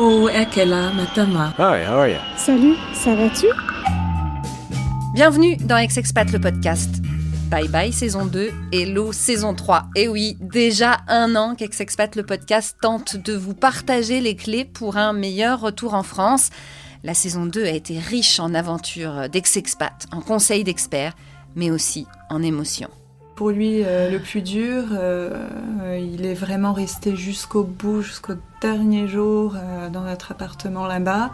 [0.00, 1.52] Oh, Ekela Matama.
[1.58, 2.18] Hi, how are you?
[2.36, 3.46] Salut, ça va-tu?
[5.12, 6.88] Bienvenue dans Ex-Expat le podcast.
[7.50, 9.86] Bye bye saison 2, Hello saison 3.
[9.96, 14.98] Et oui, déjà un an qu'Ex-Expat le podcast tente de vous partager les clés pour
[14.98, 16.50] un meilleur retour en France.
[17.02, 21.14] La saison 2 a été riche en aventures d'ex-expat, en conseils d'experts,
[21.56, 22.90] mais aussi en émotions.
[23.38, 25.46] Pour lui, euh, le plus dur, euh,
[25.96, 31.30] il est vraiment resté jusqu'au bout, jusqu'au dernier jour euh, dans notre appartement là-bas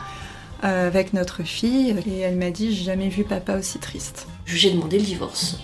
[0.61, 1.97] avec notre fille.
[2.07, 4.27] Et elle m'a dit, j'ai jamais vu papa aussi triste.
[4.45, 5.57] J'ai demandé le divorce.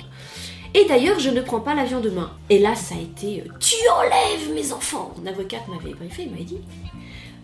[0.72, 2.30] Et d'ailleurs, je ne prends pas l'avion demain.
[2.48, 6.44] Et là, ça a été Tu enlèves mes enfants Mon avocate m'avait briefé, il m'avait
[6.44, 6.60] dit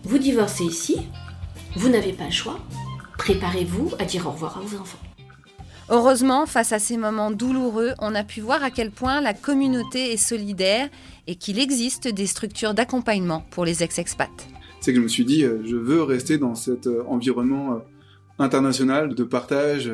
[0.05, 0.97] Vous divorcez ici,
[1.75, 2.61] vous n'avez pas le choix,
[3.19, 4.97] préparez-vous à dire au revoir à vos enfants.
[5.89, 10.13] Heureusement, face à ces moments douloureux, on a pu voir à quel point la communauté
[10.13, 10.89] est solidaire
[11.29, 14.49] et qu'il existe des structures d'accompagnement pour les ex-expats.
[14.81, 17.79] C'est que je me suis dit, euh, je veux rester dans cet euh, environnement euh,
[18.41, 19.93] international de partage,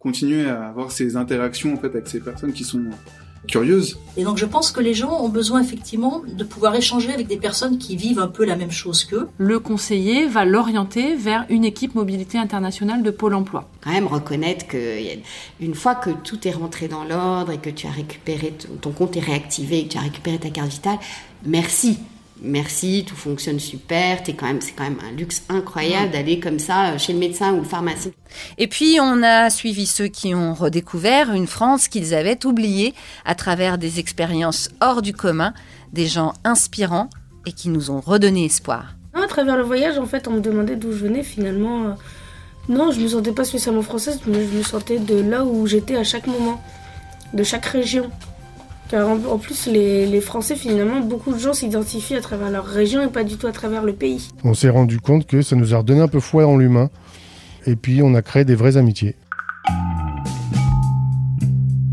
[0.00, 2.82] continuer à avoir ces interactions en fait avec ces personnes qui sont
[3.46, 3.98] curieuses.
[4.16, 7.36] Et donc je pense que les gens ont besoin effectivement de pouvoir échanger avec des
[7.36, 9.28] personnes qui vivent un peu la même chose qu'eux.
[9.38, 13.68] Le conseiller va l'orienter vers une équipe mobilité internationale de Pôle Emploi.
[13.82, 14.98] Quand même reconnaître que
[15.60, 19.16] une fois que tout est rentré dans l'ordre et que tu as récupéré ton compte
[19.16, 20.98] est réactivé et que tu as récupéré ta carte vitale,
[21.44, 21.98] merci
[22.42, 26.90] merci, tout fonctionne super, quand même, c'est quand même un luxe incroyable d'aller comme ça
[26.90, 28.12] euh, chez le médecin ou le pharmacien.
[28.58, 33.34] Et puis on a suivi ceux qui ont redécouvert une France qu'ils avaient oubliée à
[33.34, 35.54] travers des expériences hors du commun,
[35.92, 37.10] des gens inspirants
[37.46, 38.94] et qui nous ont redonné espoir.
[39.14, 41.86] À travers le voyage, en fait, on me demandait d'où je venais finalement.
[41.86, 41.92] Euh,
[42.68, 45.96] non, je me sentais pas spécialement française, mais je me sentais de là où j'étais
[45.96, 46.62] à chaque moment,
[47.34, 48.10] de chaque région.
[48.90, 53.06] Car en, plus, les, Français, finalement, beaucoup de gens s'identifient à travers leur région et
[53.06, 54.30] pas du tout à travers le pays.
[54.42, 56.90] On s'est rendu compte que ça nous a redonné un peu foi en l'humain.
[57.66, 59.14] Et puis, on a créé des vraies amitiés.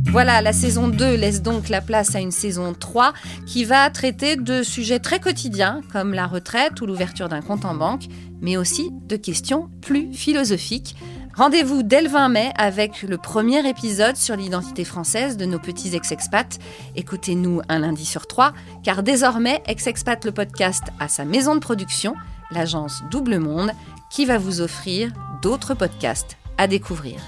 [0.09, 3.13] Voilà, la saison 2 laisse donc la place à une saison 3
[3.45, 7.75] qui va traiter de sujets très quotidiens comme la retraite ou l'ouverture d'un compte en
[7.75, 8.05] banque,
[8.41, 10.95] mais aussi de questions plus philosophiques
[11.37, 15.95] Rendez-vous dès le 20 mai avec le premier épisode sur l'identité française de nos petits
[15.95, 16.57] ex-expats.
[16.95, 18.53] Écoutez-nous un lundi sur trois,
[18.83, 22.15] car désormais, Ex-Expat le podcast a sa maison de production,
[22.49, 23.69] l'agence Double Monde,
[24.09, 25.11] qui va vous offrir
[25.43, 27.19] d'autres podcasts à découvrir.